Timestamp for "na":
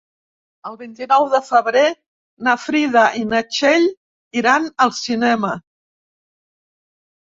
2.47-2.55, 3.35-3.41